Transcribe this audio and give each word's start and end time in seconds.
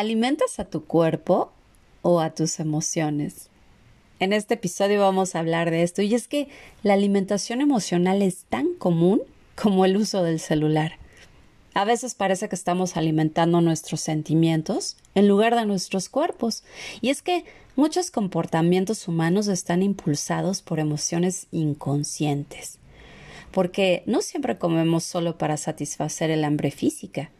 ¿Alimentas 0.00 0.58
a 0.58 0.64
tu 0.64 0.86
cuerpo 0.86 1.52
o 2.00 2.20
a 2.20 2.30
tus 2.30 2.58
emociones? 2.58 3.50
En 4.18 4.32
este 4.32 4.54
episodio 4.54 4.98
vamos 4.98 5.34
a 5.34 5.40
hablar 5.40 5.70
de 5.70 5.82
esto 5.82 6.00
y 6.00 6.14
es 6.14 6.26
que 6.26 6.48
la 6.82 6.94
alimentación 6.94 7.60
emocional 7.60 8.22
es 8.22 8.44
tan 8.44 8.72
común 8.72 9.20
como 9.56 9.84
el 9.84 9.98
uso 9.98 10.22
del 10.22 10.40
celular. 10.40 10.92
A 11.74 11.84
veces 11.84 12.14
parece 12.14 12.48
que 12.48 12.54
estamos 12.54 12.96
alimentando 12.96 13.60
nuestros 13.60 14.00
sentimientos 14.00 14.96
en 15.14 15.28
lugar 15.28 15.54
de 15.54 15.66
nuestros 15.66 16.08
cuerpos. 16.08 16.64
Y 17.02 17.10
es 17.10 17.20
que 17.20 17.44
muchos 17.76 18.10
comportamientos 18.10 19.06
humanos 19.06 19.48
están 19.48 19.82
impulsados 19.82 20.62
por 20.62 20.80
emociones 20.80 21.46
inconscientes. 21.50 22.78
Porque 23.50 24.02
no 24.06 24.22
siempre 24.22 24.56
comemos 24.56 25.04
solo 25.04 25.36
para 25.36 25.58
satisfacer 25.58 26.30
el 26.30 26.44
hambre 26.44 26.70
física. 26.70 27.30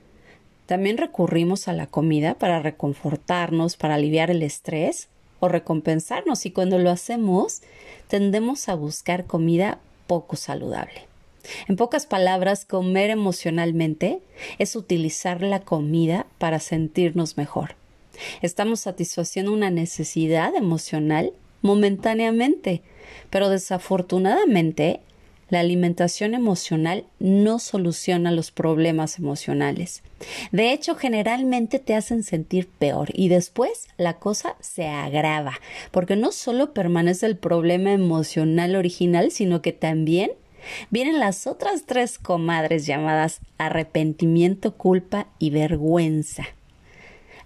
También 0.70 0.98
recurrimos 0.98 1.66
a 1.66 1.73
la 1.73 1.88
comida 1.88 2.34
para 2.34 2.60
reconfortarnos, 2.60 3.77
para 3.77 3.97
aliviar 3.97 4.30
el 4.30 4.41
estrés 4.45 5.09
o 5.41 5.48
recompensarnos 5.48 6.47
y 6.47 6.52
cuando 6.52 6.78
lo 6.78 6.91
hacemos 6.91 7.62
tendemos 8.06 8.69
a 8.69 8.77
buscar 8.77 9.25
comida 9.25 9.80
poco 10.06 10.36
saludable. 10.36 11.08
En 11.67 11.75
pocas 11.75 12.06
palabras, 12.06 12.64
comer 12.64 13.11
emocionalmente 13.11 14.20
es 14.61 14.77
utilizar 14.77 15.42
la 15.42 15.58
comida 15.58 16.27
para 16.39 16.61
sentirnos 16.61 17.36
mejor. 17.36 17.75
Estamos 18.41 18.78
satisfaciendo 18.78 19.52
una 19.52 19.70
necesidad 19.70 20.55
emocional 20.55 21.33
momentáneamente, 21.62 22.83
pero 23.28 23.48
desafortunadamente 23.48 25.00
la 25.51 25.61
alimentación 25.61 26.34
emocional 26.34 27.05
no 27.19 27.59
soluciona 27.59 28.31
los 28.31 28.51
problemas 28.51 29.19
emocionales. 29.19 30.03
De 30.53 30.73
hecho, 30.73 30.95
generalmente 30.95 31.79
te 31.79 31.95
hacen 31.95 32.23
sentir 32.23 32.69
peor 32.69 33.09
y 33.12 33.29
después 33.29 33.89
la 33.97 34.15
cosa 34.15 34.57
se 34.61 34.87
agrava, 34.87 35.61
porque 35.91 36.17
no 36.17 36.33
solo 36.33 36.73
permanece 36.73 37.27
el 37.27 37.37
problema 37.37 37.92
emocional 37.92 38.77
original, 38.77 39.31
sino 39.31 39.61
que 39.61 39.73
también 39.73 40.31
vienen 40.91 41.19
las 41.19 41.47
otras 41.47 41.85
tres 41.87 42.19
comadres 42.19 42.87
llamadas 42.87 43.41
arrepentimiento, 43.59 44.77
culpa 44.77 45.27
y 45.39 45.51
vergüenza. 45.51 46.45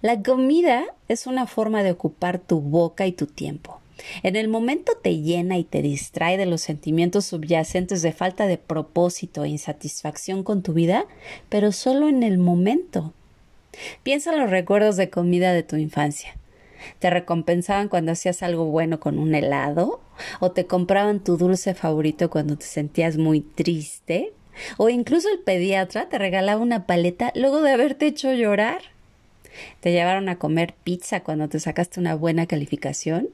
La 0.01 0.21
comida 0.21 0.83
es 1.07 1.25
una 1.25 1.47
forma 1.47 1.81
de 1.81 1.91
ocupar 1.91 2.39
tu 2.39 2.61
boca 2.61 3.07
y 3.07 3.11
tu 3.11 3.25
tiempo. 3.25 3.79
En 4.23 4.35
el 4.35 4.47
momento 4.47 4.93
te 5.01 5.17
llena 5.21 5.57
y 5.57 5.63
te 5.63 5.81
distrae 5.81 6.37
de 6.37 6.45
los 6.45 6.61
sentimientos 6.61 7.25
subyacentes 7.25 8.01
de 8.01 8.11
falta 8.11 8.47
de 8.47 8.57
propósito 8.57 9.43
e 9.43 9.49
insatisfacción 9.49 10.43
con 10.43 10.61
tu 10.61 10.73
vida, 10.73 11.05
pero 11.49 11.71
solo 11.71 12.09
en 12.09 12.23
el 12.23 12.37
momento. 12.37 13.13
Piensa 14.03 14.33
en 14.33 14.39
los 14.39 14.49
recuerdos 14.49 14.97
de 14.97 15.09
comida 15.09 15.53
de 15.53 15.63
tu 15.63 15.75
infancia. 15.75 16.35
¿Te 16.99 17.09
recompensaban 17.09 17.87
cuando 17.87 18.11
hacías 18.11 18.43
algo 18.43 18.65
bueno 18.65 18.99
con 18.99 19.17
un 19.17 19.33
helado? 19.33 20.01
¿O 20.39 20.51
te 20.51 20.65
compraban 20.65 21.23
tu 21.23 21.37
dulce 21.37 21.73
favorito 21.73 22.29
cuando 22.29 22.57
te 22.57 22.65
sentías 22.65 23.17
muy 23.17 23.41
triste? 23.41 24.33
¿O 24.77 24.89
incluso 24.89 25.29
el 25.29 25.39
pediatra 25.39 26.07
te 26.09 26.17
regalaba 26.17 26.61
una 26.61 26.85
paleta 26.85 27.31
luego 27.35 27.61
de 27.61 27.71
haberte 27.71 28.07
hecho 28.07 28.31
llorar? 28.33 28.81
¿Te 29.79 29.91
llevaron 29.91 30.29
a 30.29 30.37
comer 30.37 30.73
pizza 30.83 31.21
cuando 31.21 31.49
te 31.49 31.59
sacaste 31.59 31.99
una 31.99 32.15
buena 32.15 32.45
calificación? 32.45 33.29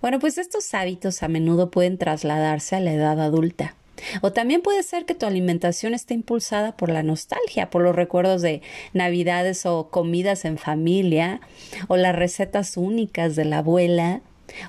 Bueno, 0.00 0.18
pues 0.18 0.38
estos 0.38 0.72
hábitos 0.74 1.22
a 1.22 1.28
menudo 1.28 1.70
pueden 1.70 1.98
trasladarse 1.98 2.76
a 2.76 2.80
la 2.80 2.92
edad 2.92 3.20
adulta. 3.20 3.74
O 4.20 4.32
también 4.32 4.62
puede 4.62 4.82
ser 4.82 5.04
que 5.04 5.14
tu 5.14 5.26
alimentación 5.26 5.94
esté 5.94 6.14
impulsada 6.14 6.76
por 6.76 6.90
la 6.90 7.02
nostalgia, 7.02 7.70
por 7.70 7.82
los 7.82 7.94
recuerdos 7.94 8.42
de 8.42 8.62
navidades 8.92 9.64
o 9.66 9.88
comidas 9.90 10.44
en 10.44 10.58
familia, 10.58 11.40
o 11.88 11.96
las 11.96 12.14
recetas 12.14 12.76
únicas 12.76 13.36
de 13.36 13.44
la 13.44 13.58
abuela, 13.58 14.20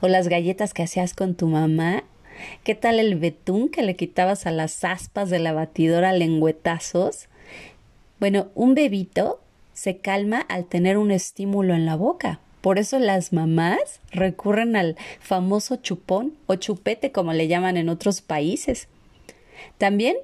o 0.02 0.08
las 0.08 0.28
galletas 0.28 0.74
que 0.74 0.84
hacías 0.84 1.14
con 1.14 1.36
tu 1.36 1.48
mamá. 1.48 2.04
¿Qué 2.64 2.76
tal 2.76 3.00
el 3.00 3.16
betún 3.16 3.70
que 3.70 3.84
le 3.84 3.96
quitabas 3.96 4.46
a 4.46 4.52
las 4.52 4.84
aspas 4.84 5.30
de 5.30 5.40
la 5.40 5.54
batidora 5.54 6.14
lengüetazos? 6.14 7.28
Bueno, 8.20 8.48
un 8.56 8.76
bebito 8.76 9.40
se 9.74 9.98
calma 9.98 10.40
al 10.42 10.66
tener 10.66 10.98
un 10.98 11.12
estímulo 11.12 11.74
en 11.74 11.86
la 11.86 11.96
boca. 11.96 12.40
Por 12.64 12.80
eso 12.80 12.98
las 12.98 13.34
mamás 13.34 14.00
recurren 14.12 14.78
al 14.78 14.96
famoso 15.20 15.76
chupón 15.76 16.38
o 16.46 16.56
chupete, 16.56 17.12
como 17.12 17.34
le 17.34 17.50
llaman 17.50 17.76
en 17.76 17.90
otros 17.90 18.22
países. 18.22 18.88
También 19.78 20.16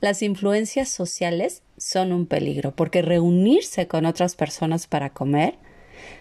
las 0.00 0.22
influencias 0.22 0.88
sociales 0.88 1.60
son 1.76 2.12
un 2.12 2.24
peligro, 2.24 2.74
porque 2.74 3.02
reunirse 3.02 3.88
con 3.88 4.06
otras 4.06 4.36
personas 4.36 4.86
para 4.86 5.10
comer, 5.10 5.56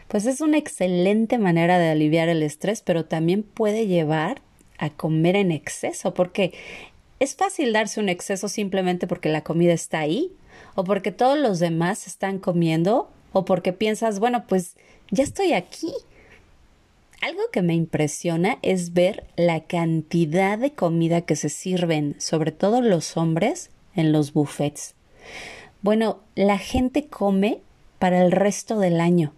pues 0.09 0.25
es 0.25 0.41
una 0.41 0.57
excelente 0.57 1.37
manera 1.37 1.79
de 1.79 1.87
aliviar 1.87 2.27
el 2.27 2.43
estrés, 2.43 2.81
pero 2.81 3.05
también 3.05 3.41
puede 3.41 3.87
llevar 3.87 4.41
a 4.77 4.89
comer 4.89 5.37
en 5.37 5.53
exceso, 5.53 6.13
porque 6.13 6.51
es 7.21 7.37
fácil 7.37 7.71
darse 7.71 8.01
un 8.01 8.09
exceso 8.09 8.49
simplemente 8.49 9.07
porque 9.07 9.29
la 9.29 9.45
comida 9.45 9.71
está 9.71 9.99
ahí, 9.99 10.33
o 10.75 10.83
porque 10.83 11.13
todos 11.13 11.39
los 11.39 11.59
demás 11.59 12.07
están 12.07 12.39
comiendo, 12.39 13.09
o 13.33 13.45
porque 13.45 13.73
piensas, 13.73 14.19
bueno, 14.19 14.45
pues 14.47 14.75
ya 15.09 15.23
estoy 15.23 15.53
aquí. 15.53 15.93
Algo 17.21 17.41
que 17.51 17.61
me 17.61 17.75
impresiona 17.75 18.57
es 18.61 18.93
ver 18.93 19.25
la 19.35 19.61
cantidad 19.61 20.57
de 20.57 20.71
comida 20.71 21.21
que 21.21 21.35
se 21.35 21.49
sirven, 21.49 22.15
sobre 22.19 22.51
todo 22.51 22.81
los 22.81 23.15
hombres, 23.15 23.69
en 23.95 24.11
los 24.11 24.33
buffets. 24.33 24.95
Bueno, 25.81 26.19
la 26.35 26.57
gente 26.57 27.07
come 27.07 27.59
para 27.99 28.23
el 28.23 28.31
resto 28.31 28.79
del 28.79 28.99
año. 28.99 29.33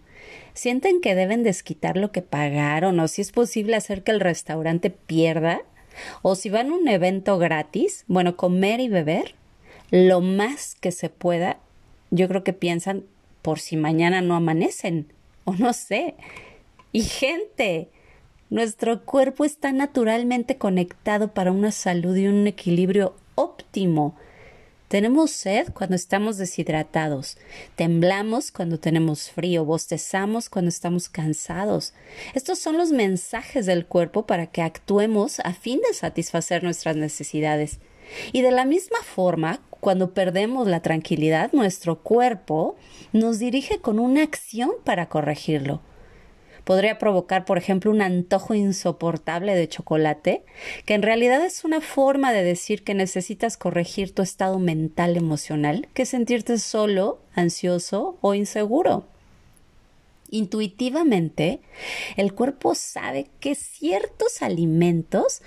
¿Sienten 0.54 1.00
que 1.00 1.14
deben 1.14 1.42
desquitar 1.42 1.96
lo 1.96 2.12
que 2.12 2.22
pagaron 2.22 3.00
o 3.00 3.08
si 3.08 3.20
es 3.22 3.32
posible 3.32 3.76
hacer 3.76 4.02
que 4.02 4.12
el 4.12 4.20
restaurante 4.20 4.88
pierda? 4.90 5.60
¿O 6.22 6.34
si 6.36 6.48
van 6.48 6.70
a 6.70 6.74
un 6.74 6.88
evento 6.88 7.38
gratis? 7.38 8.04
Bueno, 8.06 8.36
comer 8.36 8.80
y 8.80 8.88
beber 8.88 9.34
lo 9.90 10.20
más 10.20 10.74
que 10.76 10.92
se 10.92 11.08
pueda. 11.08 11.58
Yo 12.10 12.28
creo 12.28 12.44
que 12.44 12.52
piensan 12.52 13.04
por 13.44 13.60
si 13.60 13.76
mañana 13.76 14.22
no 14.22 14.34
amanecen 14.34 15.12
o 15.44 15.52
no 15.52 15.74
sé. 15.74 16.14
Y 16.92 17.02
gente, 17.02 17.90
nuestro 18.48 19.04
cuerpo 19.04 19.44
está 19.44 19.70
naturalmente 19.70 20.56
conectado 20.56 21.34
para 21.34 21.52
una 21.52 21.70
salud 21.70 22.16
y 22.16 22.26
un 22.26 22.46
equilibrio 22.46 23.14
óptimo. 23.34 24.16
Tenemos 24.88 25.30
sed 25.30 25.68
cuando 25.74 25.94
estamos 25.94 26.38
deshidratados, 26.38 27.36
temblamos 27.76 28.50
cuando 28.50 28.80
tenemos 28.80 29.30
frío, 29.30 29.66
bostezamos 29.66 30.48
cuando 30.48 30.70
estamos 30.70 31.10
cansados. 31.10 31.92
Estos 32.32 32.60
son 32.60 32.78
los 32.78 32.92
mensajes 32.92 33.66
del 33.66 33.84
cuerpo 33.84 34.24
para 34.24 34.46
que 34.46 34.62
actuemos 34.62 35.40
a 35.40 35.52
fin 35.52 35.80
de 35.86 35.92
satisfacer 35.92 36.62
nuestras 36.62 36.96
necesidades. 36.96 37.78
Y 38.32 38.40
de 38.40 38.52
la 38.52 38.64
misma 38.64 39.02
forma, 39.02 39.60
cuando 39.84 40.14
perdemos 40.14 40.66
la 40.66 40.80
tranquilidad, 40.80 41.52
nuestro 41.52 42.02
cuerpo 42.02 42.74
nos 43.12 43.38
dirige 43.38 43.80
con 43.80 43.98
una 43.98 44.22
acción 44.22 44.70
para 44.82 45.10
corregirlo. 45.10 45.82
Podría 46.64 46.98
provocar, 46.98 47.44
por 47.44 47.58
ejemplo, 47.58 47.90
un 47.90 48.00
antojo 48.00 48.54
insoportable 48.54 49.54
de 49.54 49.68
chocolate, 49.68 50.42
que 50.86 50.94
en 50.94 51.02
realidad 51.02 51.44
es 51.44 51.64
una 51.64 51.82
forma 51.82 52.32
de 52.32 52.42
decir 52.42 52.82
que 52.82 52.94
necesitas 52.94 53.58
corregir 53.58 54.14
tu 54.14 54.22
estado 54.22 54.58
mental 54.58 55.18
emocional, 55.18 55.86
que 55.92 56.06
sentirte 56.06 56.56
solo, 56.56 57.20
ansioso 57.34 58.16
o 58.22 58.32
inseguro. 58.32 59.04
Intuitivamente, 60.30 61.60
el 62.16 62.32
cuerpo 62.32 62.74
sabe 62.74 63.28
que 63.38 63.54
ciertos 63.54 64.40
alimentos 64.40 65.42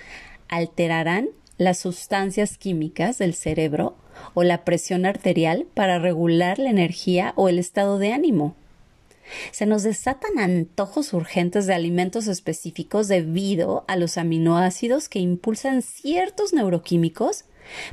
alterarán 0.48 1.30
las 1.58 1.78
sustancias 1.78 2.56
químicas 2.56 3.18
del 3.18 3.34
cerebro 3.34 3.96
o 4.34 4.44
la 4.44 4.64
presión 4.64 5.04
arterial 5.04 5.66
para 5.74 5.98
regular 5.98 6.58
la 6.58 6.70
energía 6.70 7.32
o 7.36 7.48
el 7.48 7.58
estado 7.58 7.98
de 7.98 8.12
ánimo. 8.12 8.56
Se 9.50 9.66
nos 9.66 9.82
desatan 9.82 10.38
antojos 10.38 11.12
urgentes 11.12 11.66
de 11.66 11.74
alimentos 11.74 12.28
específicos 12.28 13.08
debido 13.08 13.84
a 13.86 13.96
los 13.96 14.16
aminoácidos 14.16 15.08
que 15.08 15.18
impulsan 15.18 15.82
ciertos 15.82 16.54
neuroquímicos 16.54 17.44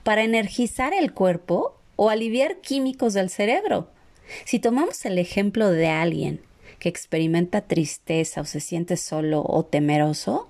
para 0.03 0.23
energizar 0.23 0.93
el 0.93 1.13
cuerpo 1.13 1.77
o 1.97 2.09
aliviar 2.09 2.61
químicos 2.61 3.13
del 3.13 3.29
cerebro. 3.29 3.89
Si 4.45 4.59
tomamos 4.59 5.05
el 5.05 5.17
ejemplo 5.17 5.69
de 5.71 5.87
alguien 5.87 6.41
que 6.79 6.89
experimenta 6.89 7.61
tristeza 7.61 8.41
o 8.41 8.45
se 8.45 8.59
siente 8.59 8.97
solo 8.97 9.43
o 9.45 9.65
temeroso, 9.65 10.49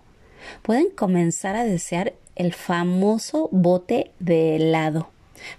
pueden 0.61 0.89
comenzar 0.89 1.55
a 1.55 1.63
desear 1.63 2.13
el 2.35 2.53
famoso 2.53 3.49
bote 3.51 4.11
de 4.19 4.55
helado. 4.55 5.09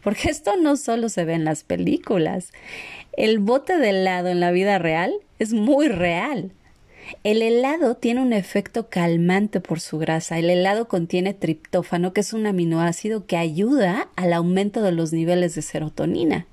Porque 0.03 0.31
esto 0.31 0.56
no 0.56 0.77
solo 0.77 1.09
se 1.09 1.25
ve 1.25 1.35
en 1.35 1.44
las 1.44 1.65
películas. 1.65 2.53
El 3.12 3.38
bote 3.38 3.79
de 3.79 3.91
helado 3.91 4.29
en 4.29 4.41
la 4.41 4.50
vida 4.50 4.79
real 4.79 5.15
es 5.38 5.53
muy 5.53 5.88
real. 5.88 6.53
El 7.23 7.43
helado 7.43 7.94
tiene 7.94 8.21
un 8.21 8.33
efecto 8.33 8.88
calmante 8.88 9.61
por 9.61 9.81
su 9.81 9.99
grasa. 9.99 10.38
El 10.38 10.50
helado 10.50 10.88
contiene 10.88 11.35
triptófano, 11.35 12.12
que 12.12 12.21
es 12.21 12.33
un 12.33 12.47
aminoácido 12.47 13.27
que 13.27 13.37
ayuda 13.37 14.09
al 14.17 14.33
aumento 14.33 14.83
de 14.83 14.93
los 14.93 15.12
niveles 15.12 15.55
de 15.55 15.62
serotonina. 15.62 16.47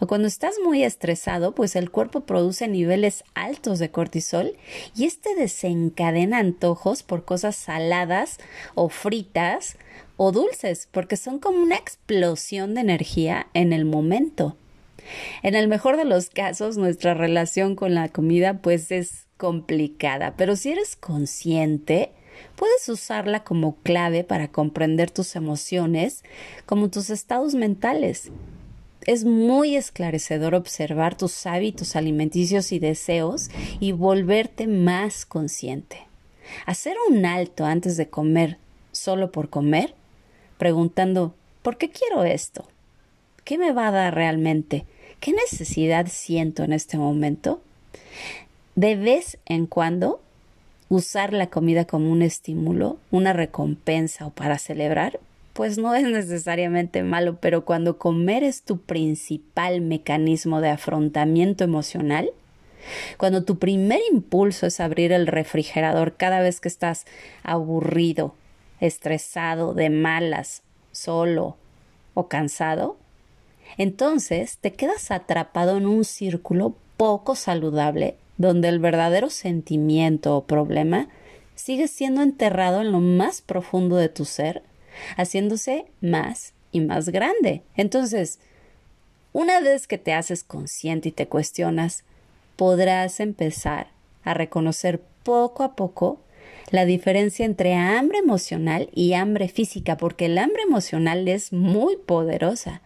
O 0.00 0.06
cuando 0.06 0.28
estás 0.28 0.56
muy 0.62 0.82
estresado, 0.84 1.54
pues 1.54 1.76
el 1.76 1.90
cuerpo 1.90 2.20
produce 2.22 2.68
niveles 2.68 3.24
altos 3.34 3.78
de 3.78 3.90
cortisol 3.90 4.56
y 4.96 5.04
este 5.04 5.34
desencadena 5.34 6.38
antojos 6.38 7.02
por 7.02 7.24
cosas 7.24 7.56
saladas 7.56 8.38
o 8.74 8.88
fritas 8.88 9.76
o 10.16 10.32
dulces, 10.32 10.88
porque 10.90 11.16
son 11.16 11.38
como 11.38 11.62
una 11.62 11.76
explosión 11.76 12.74
de 12.74 12.82
energía 12.82 13.48
en 13.54 13.72
el 13.72 13.84
momento. 13.84 14.56
En 15.42 15.54
el 15.54 15.68
mejor 15.68 15.96
de 15.96 16.04
los 16.04 16.30
casos, 16.30 16.76
nuestra 16.76 17.14
relación 17.14 17.74
con 17.74 17.94
la 17.94 18.08
comida 18.08 18.58
pues 18.58 18.92
es 18.92 19.26
complicada, 19.36 20.34
pero 20.36 20.54
si 20.54 20.70
eres 20.70 20.94
consciente, 20.94 22.12
puedes 22.56 22.88
usarla 22.88 23.42
como 23.44 23.76
clave 23.82 24.24
para 24.24 24.48
comprender 24.48 25.10
tus 25.10 25.34
emociones 25.36 26.22
como 26.66 26.90
tus 26.90 27.10
estados 27.10 27.54
mentales. 27.54 28.30
Es 29.06 29.24
muy 29.24 29.74
esclarecedor 29.74 30.54
observar 30.54 31.16
tus 31.16 31.46
hábitos 31.46 31.96
alimenticios 31.96 32.70
y 32.70 32.78
deseos 32.78 33.50
y 33.80 33.90
volverte 33.90 34.68
más 34.68 35.26
consciente. 35.26 36.06
Hacer 36.66 36.96
un 37.10 37.26
alto 37.26 37.64
antes 37.64 37.96
de 37.96 38.08
comer 38.08 38.58
solo 38.92 39.32
por 39.32 39.48
comer, 39.48 39.94
preguntando 40.56 41.34
¿por 41.62 41.78
qué 41.78 41.90
quiero 41.90 42.22
esto? 42.24 42.68
¿Qué 43.44 43.58
me 43.58 43.72
va 43.72 43.88
a 43.88 43.92
dar 43.92 44.14
realmente? 44.14 44.86
¿Qué 45.18 45.32
necesidad 45.32 46.06
siento 46.08 46.62
en 46.62 46.72
este 46.72 46.96
momento? 46.96 47.60
De 48.76 48.94
vez 48.94 49.38
en 49.46 49.66
cuando, 49.66 50.20
usar 50.88 51.32
la 51.32 51.48
comida 51.48 51.86
como 51.86 52.12
un 52.12 52.22
estímulo, 52.22 52.98
una 53.10 53.32
recompensa 53.32 54.26
o 54.26 54.30
para 54.30 54.58
celebrar, 54.58 55.18
pues 55.52 55.78
no 55.78 55.94
es 55.94 56.04
necesariamente 56.04 57.02
malo, 57.02 57.38
pero 57.40 57.64
cuando 57.64 57.98
comer 57.98 58.42
es 58.42 58.62
tu 58.62 58.78
principal 58.78 59.80
mecanismo 59.80 60.60
de 60.60 60.70
afrontamiento 60.70 61.64
emocional, 61.64 62.30
cuando 63.16 63.44
tu 63.44 63.58
primer 63.58 64.00
impulso 64.10 64.66
es 64.66 64.80
abrir 64.80 65.12
el 65.12 65.26
refrigerador 65.26 66.16
cada 66.16 66.40
vez 66.40 66.60
que 66.60 66.68
estás 66.68 67.06
aburrido, 67.42 68.34
estresado, 68.80 69.74
de 69.74 69.90
malas, 69.90 70.62
solo 70.90 71.56
o 72.14 72.28
cansado, 72.28 72.96
entonces 73.78 74.58
te 74.58 74.72
quedas 74.72 75.10
atrapado 75.10 75.78
en 75.78 75.86
un 75.86 76.04
círculo 76.04 76.74
poco 76.96 77.34
saludable 77.34 78.16
donde 78.36 78.68
el 78.68 78.78
verdadero 78.78 79.30
sentimiento 79.30 80.36
o 80.36 80.46
problema 80.46 81.08
sigue 81.54 81.88
siendo 81.88 82.22
enterrado 82.22 82.80
en 82.80 82.92
lo 82.92 83.00
más 83.00 83.40
profundo 83.40 83.96
de 83.96 84.08
tu 84.08 84.24
ser, 84.24 84.62
haciéndose 85.16 85.86
más 86.00 86.52
y 86.70 86.80
más 86.80 87.08
grande. 87.08 87.62
Entonces, 87.76 88.38
una 89.32 89.60
vez 89.60 89.86
que 89.86 89.98
te 89.98 90.12
haces 90.12 90.44
consciente 90.44 91.08
y 91.10 91.12
te 91.12 91.26
cuestionas, 91.26 92.04
podrás 92.56 93.20
empezar 93.20 93.88
a 94.24 94.34
reconocer 94.34 95.00
poco 95.22 95.62
a 95.62 95.74
poco 95.74 96.20
la 96.70 96.84
diferencia 96.84 97.44
entre 97.44 97.74
hambre 97.74 98.18
emocional 98.18 98.88
y 98.94 99.12
hambre 99.14 99.48
física, 99.48 99.96
porque 99.96 100.26
el 100.26 100.38
hambre 100.38 100.62
emocional 100.62 101.28
es 101.28 101.52
muy 101.52 101.96
poderosa 101.96 102.80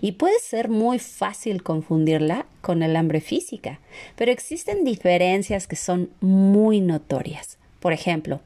y 0.00 0.12
puede 0.12 0.38
ser 0.38 0.68
muy 0.68 0.98
fácil 0.98 1.62
confundirla 1.62 2.46
con 2.60 2.82
el 2.82 2.96
hambre 2.96 3.20
física, 3.20 3.80
pero 4.16 4.30
existen 4.30 4.84
diferencias 4.84 5.66
que 5.66 5.76
son 5.76 6.10
muy 6.20 6.80
notorias. 6.80 7.58
Por 7.80 7.92
ejemplo, 7.92 8.40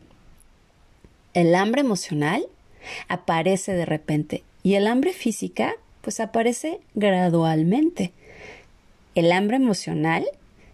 el 1.34 1.55
hambre 1.55 1.82
emocional 1.82 2.46
aparece 3.08 3.72
de 3.72 3.84
repente 3.84 4.42
y 4.62 4.75
el 4.75 4.86
hambre 4.86 5.12
física 5.12 5.75
pues 6.00 6.20
aparece 6.20 6.80
gradualmente. 6.94 8.12
El 9.14 9.32
hambre 9.32 9.56
emocional 9.56 10.26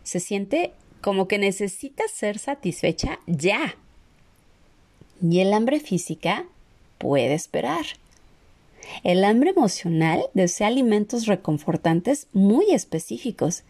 se 0.03 0.21
siente 0.21 0.73
como 1.01 1.29
que 1.29 1.39
necesita 1.39 2.05
ser 2.09 2.39
satisfecha 2.39 3.19
ya. 3.27 3.77
Y 5.23 5.41
el 5.41 5.53
hambre 5.53 5.81
física 5.81 6.47
puede 6.99 7.35
esperar. 7.35 7.85
El 9.03 9.25
hambre 9.25 9.51
emocional 9.51 10.27
desea 10.35 10.69
alimentos 10.69 11.27
reconfortantes 11.27 12.27
muy 12.33 12.73
específicos 12.73 13.63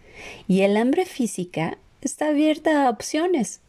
y 0.49 0.63
el 0.63 0.77
hambre 0.77 1.07
física 1.07 1.79
está 2.03 2.29
abierta 2.29 2.87
a 2.87 2.91
opciones. 2.91 3.61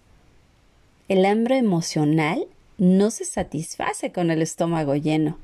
El 1.07 1.25
hambre 1.25 1.57
emocional 1.57 2.47
no 2.77 3.11
se 3.11 3.25
satisface 3.25 4.11
con 4.11 4.31
el 4.31 4.41
estómago 4.41 4.95
lleno 4.95 5.37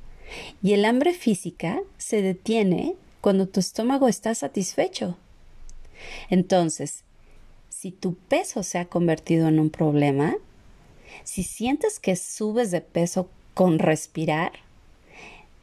y 0.62 0.74
el 0.74 0.86
hambre 0.86 1.14
física 1.14 1.82
se 1.98 2.22
detiene 2.22 2.96
cuando 3.22 3.48
tu 3.48 3.60
estómago 3.60 4.08
está 4.08 4.34
satisfecho. 4.36 5.18
Entonces, 6.30 7.04
si 7.70 7.92
tu 7.92 8.16
peso 8.16 8.64
se 8.64 8.80
ha 8.80 8.86
convertido 8.86 9.48
en 9.48 9.60
un 9.60 9.70
problema, 9.70 10.36
si 11.24 11.44
sientes 11.44 12.00
que 12.00 12.16
subes 12.16 12.72
de 12.72 12.82
peso 12.82 13.30
con 13.54 13.80
respirar, 13.80 14.52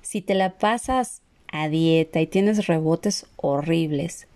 si 0.02 0.20
te 0.20 0.34
la 0.34 0.58
pasas 0.58 1.20
a 1.50 1.68
dieta 1.68 2.20
y 2.20 2.26
tienes 2.26 2.66
rebotes 2.66 3.26
horribles, 3.36 4.26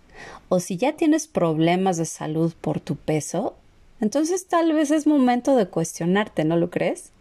o 0.49 0.59
si 0.59 0.77
ya 0.77 0.95
tienes 0.95 1.27
problemas 1.27 1.97
de 1.97 2.05
salud 2.05 2.53
por 2.59 2.79
tu 2.79 2.95
peso, 2.95 3.55
entonces 4.01 4.47
tal 4.47 4.73
vez 4.73 4.91
es 4.91 5.07
momento 5.07 5.55
de 5.55 5.67
cuestionarte, 5.67 6.43
¿no 6.43 6.57
lo 6.57 6.69
crees? 6.69 7.11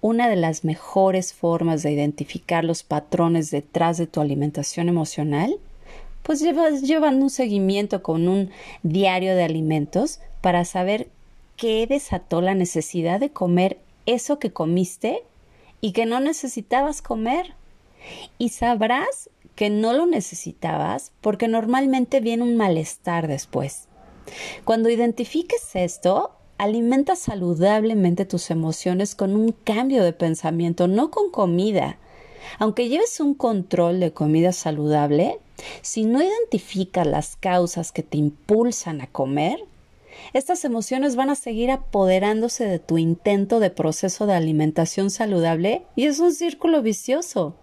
Una 0.00 0.28
de 0.28 0.36
las 0.36 0.64
mejores 0.64 1.32
formas 1.32 1.82
de 1.82 1.92
identificar 1.92 2.64
los 2.64 2.82
patrones 2.82 3.50
detrás 3.50 3.98
de 3.98 4.06
tu 4.06 4.20
alimentación 4.20 4.88
emocional, 4.88 5.56
pues 6.22 6.40
llevas 6.40 6.82
llevando 6.82 7.24
un 7.24 7.30
seguimiento 7.30 8.02
con 8.02 8.28
un 8.28 8.50
diario 8.82 9.34
de 9.34 9.44
alimentos 9.44 10.20
para 10.40 10.64
saber 10.64 11.08
qué 11.56 11.86
desató 11.86 12.40
la 12.40 12.54
necesidad 12.54 13.20
de 13.20 13.30
comer 13.30 13.78
eso 14.06 14.38
que 14.38 14.52
comiste 14.52 15.22
y 15.80 15.92
que 15.92 16.06
no 16.06 16.20
necesitabas 16.20 17.02
comer. 17.02 17.54
Y 18.38 18.50
sabrás 18.50 19.30
que 19.54 19.70
no 19.70 19.92
lo 19.92 20.06
necesitabas 20.06 21.12
porque 21.20 21.48
normalmente 21.48 22.20
viene 22.20 22.44
un 22.44 22.56
malestar 22.56 23.26
después. 23.26 23.88
Cuando 24.64 24.88
identifiques 24.88 25.74
esto, 25.74 26.32
alimenta 26.58 27.16
saludablemente 27.16 28.24
tus 28.24 28.50
emociones 28.50 29.14
con 29.14 29.36
un 29.36 29.52
cambio 29.52 30.04
de 30.04 30.12
pensamiento, 30.12 30.88
no 30.88 31.10
con 31.10 31.30
comida. 31.30 31.98
Aunque 32.58 32.88
lleves 32.88 33.20
un 33.20 33.34
control 33.34 34.00
de 34.00 34.12
comida 34.12 34.52
saludable, 34.52 35.38
si 35.82 36.04
no 36.04 36.22
identificas 36.22 37.06
las 37.06 37.36
causas 37.36 37.92
que 37.92 38.02
te 38.02 38.18
impulsan 38.18 39.00
a 39.00 39.06
comer, 39.06 39.58
estas 40.32 40.64
emociones 40.64 41.16
van 41.16 41.30
a 41.30 41.34
seguir 41.34 41.70
apoderándose 41.70 42.64
de 42.64 42.78
tu 42.78 42.98
intento 42.98 43.60
de 43.60 43.70
proceso 43.70 44.26
de 44.26 44.34
alimentación 44.34 45.10
saludable 45.10 45.82
y 45.94 46.06
es 46.06 46.20
un 46.20 46.32
círculo 46.32 46.82
vicioso. 46.82 47.54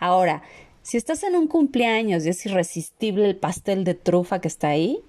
Ahora, 0.00 0.42
si 0.82 0.96
estás 0.96 1.22
en 1.22 1.36
un 1.36 1.46
cumpleaños 1.46 2.26
y 2.26 2.30
es 2.30 2.44
irresistible 2.46 3.26
el 3.26 3.36
pastel 3.36 3.84
de 3.84 3.94
trufa 3.94 4.40
que 4.40 4.48
está 4.48 4.68
ahí, 4.68 5.00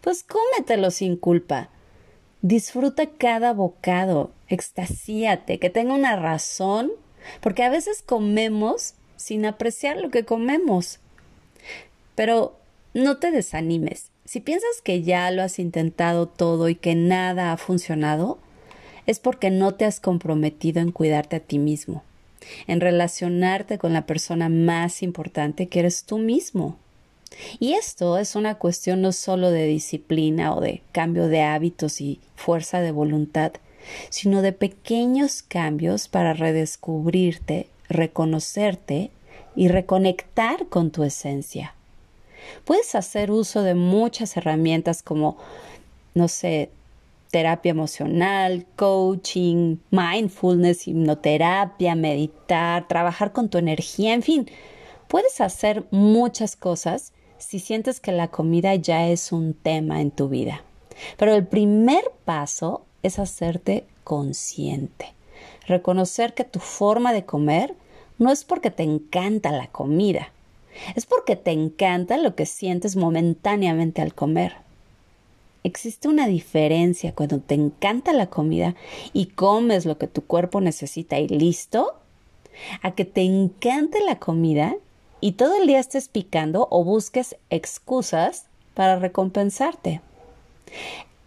pues 0.00 0.22
cómetelo 0.22 0.90
sin 0.90 1.16
culpa. 1.16 1.70
Disfruta 2.44 3.06
cada 3.06 3.54
bocado, 3.54 4.30
extasíate, 4.48 5.58
que 5.58 5.70
tenga 5.70 5.94
una 5.94 6.14
razón, 6.14 6.92
porque 7.40 7.62
a 7.62 7.70
veces 7.70 8.02
comemos 8.02 8.96
sin 9.16 9.46
apreciar 9.46 9.96
lo 9.96 10.10
que 10.10 10.26
comemos. 10.26 11.00
Pero 12.14 12.58
no 12.92 13.16
te 13.16 13.30
desanimes. 13.30 14.10
Si 14.26 14.40
piensas 14.40 14.82
que 14.84 15.00
ya 15.00 15.30
lo 15.30 15.42
has 15.42 15.58
intentado 15.58 16.28
todo 16.28 16.68
y 16.68 16.74
que 16.74 16.94
nada 16.94 17.50
ha 17.50 17.56
funcionado, 17.56 18.38
es 19.06 19.20
porque 19.20 19.48
no 19.48 19.72
te 19.72 19.86
has 19.86 19.98
comprometido 19.98 20.82
en 20.82 20.92
cuidarte 20.92 21.36
a 21.36 21.40
ti 21.40 21.58
mismo, 21.58 22.04
en 22.66 22.82
relacionarte 22.82 23.78
con 23.78 23.94
la 23.94 24.04
persona 24.04 24.50
más 24.50 25.02
importante 25.02 25.68
que 25.68 25.78
eres 25.78 26.04
tú 26.04 26.18
mismo. 26.18 26.76
Y 27.58 27.74
esto 27.74 28.18
es 28.18 28.36
una 28.36 28.56
cuestión 28.56 29.02
no 29.02 29.12
solo 29.12 29.50
de 29.50 29.66
disciplina 29.66 30.54
o 30.54 30.60
de 30.60 30.82
cambio 30.92 31.28
de 31.28 31.42
hábitos 31.42 32.00
y 32.00 32.20
fuerza 32.36 32.80
de 32.80 32.92
voluntad, 32.92 33.52
sino 34.10 34.42
de 34.42 34.52
pequeños 34.52 35.42
cambios 35.42 36.08
para 36.08 36.32
redescubrirte, 36.32 37.68
reconocerte 37.88 39.10
y 39.54 39.68
reconectar 39.68 40.66
con 40.68 40.90
tu 40.90 41.04
esencia. 41.04 41.74
Puedes 42.64 42.94
hacer 42.94 43.30
uso 43.30 43.62
de 43.62 43.74
muchas 43.74 44.36
herramientas 44.36 45.02
como 45.02 45.36
no 46.14 46.28
sé, 46.28 46.70
terapia 47.30 47.70
emocional, 47.70 48.64
coaching, 48.76 49.78
mindfulness, 49.90 50.86
hipnoterapia, 50.86 51.96
meditar, 51.96 52.86
trabajar 52.86 53.32
con 53.32 53.48
tu 53.48 53.58
energía, 53.58 54.14
en 54.14 54.22
fin, 54.22 54.50
puedes 55.08 55.40
hacer 55.40 55.84
muchas 55.90 56.54
cosas 56.54 57.12
si 57.44 57.60
sientes 57.60 58.00
que 58.00 58.12
la 58.12 58.28
comida 58.28 58.74
ya 58.74 59.08
es 59.08 59.30
un 59.30 59.54
tema 59.54 60.00
en 60.00 60.10
tu 60.10 60.28
vida. 60.28 60.62
Pero 61.18 61.34
el 61.34 61.46
primer 61.46 62.04
paso 62.24 62.84
es 63.02 63.18
hacerte 63.18 63.84
consciente. 64.02 65.12
Reconocer 65.66 66.34
que 66.34 66.44
tu 66.44 66.58
forma 66.58 67.12
de 67.12 67.24
comer 67.24 67.74
no 68.18 68.30
es 68.30 68.44
porque 68.44 68.70
te 68.70 68.82
encanta 68.82 69.52
la 69.52 69.66
comida, 69.66 70.32
es 70.94 71.04
porque 71.06 71.36
te 71.36 71.50
encanta 71.50 72.16
lo 72.16 72.34
que 72.34 72.46
sientes 72.46 72.96
momentáneamente 72.96 74.00
al 74.02 74.14
comer. 74.14 74.56
Existe 75.64 76.08
una 76.08 76.26
diferencia 76.26 77.14
cuando 77.14 77.40
te 77.40 77.54
encanta 77.54 78.12
la 78.12 78.26
comida 78.26 78.74
y 79.12 79.26
comes 79.26 79.86
lo 79.86 79.98
que 79.98 80.06
tu 80.06 80.22
cuerpo 80.24 80.60
necesita 80.60 81.18
y 81.18 81.28
listo, 81.28 81.94
a 82.82 82.92
que 82.92 83.04
te 83.04 83.22
encante 83.22 83.98
la 84.04 84.18
comida 84.18 84.76
y 85.24 85.32
todo 85.32 85.56
el 85.56 85.66
día 85.66 85.80
estés 85.80 86.08
picando 86.08 86.68
o 86.70 86.84
busques 86.84 87.36
excusas 87.48 88.44
para 88.74 88.98
recompensarte. 88.98 90.02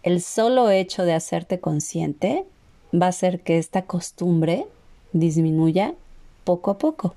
El 0.04 0.22
solo 0.22 0.70
hecho 0.70 1.02
de 1.02 1.14
hacerte 1.14 1.58
consciente 1.58 2.46
va 2.94 3.06
a 3.06 3.08
hacer 3.08 3.40
que 3.40 3.58
esta 3.58 3.82
costumbre 3.86 4.68
disminuya 5.12 5.94
poco 6.44 6.70
a 6.70 6.78
poco. 6.78 7.16